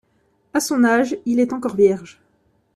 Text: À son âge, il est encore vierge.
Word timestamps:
À 0.55 0.59
son 0.59 0.83
âge, 0.83 1.15
il 1.27 1.39
est 1.39 1.53
encore 1.53 1.75
vierge. 1.75 2.19